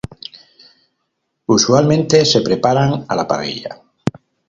Usualmente 1.45 2.25
se 2.25 2.41
preparan 2.41 3.05
a 3.07 3.15
la 3.15 3.27
parrilla. 3.27 3.83